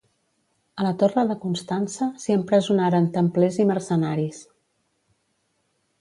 [0.79, 4.41] A la torre de Constança, s'hi empresonaren templers i mercenaris.